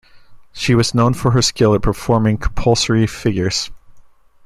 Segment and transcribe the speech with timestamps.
[0.51, 3.69] She was known for her skill at performing compulsory figures.